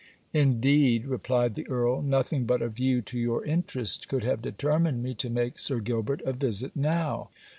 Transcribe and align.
'Indeed,' 0.33 1.05
replied 1.05 1.53
the 1.53 1.67
Earl, 1.67 2.01
'nothing 2.01 2.45
but 2.47 2.63
a 2.63 2.69
view 2.69 3.03
to 3.03 3.19
your 3.19 3.45
interest 3.45 4.07
could 4.07 4.23
have 4.23 4.41
determined 4.41 5.03
me 5.03 5.13
to 5.13 5.29
make 5.29 5.59
Sir 5.59 5.77
Gilbert 5.79 6.21
a 6.25 6.33
visit 6.33 6.75
now. 6.75 7.29